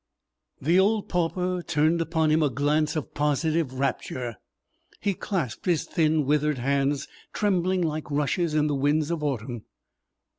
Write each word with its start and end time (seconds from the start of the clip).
The 0.59 0.79
old 0.79 1.09
pauper 1.09 1.61
turned 1.61 2.01
upon 2.01 2.31
him 2.31 2.41
a 2.41 2.49
glance 2.49 2.95
of 2.95 3.13
positive 3.13 3.75
rapture. 3.75 4.37
He 4.99 5.13
clasped 5.13 5.67
his 5.67 5.83
thin, 5.83 6.25
withered 6.25 6.57
hands, 6.57 7.07
trembling 7.33 7.83
like 7.83 8.09
rushes 8.09 8.55
in 8.55 8.65
the 8.65 8.73
winds 8.73 9.11
of 9.11 9.23
autumn. 9.23 9.65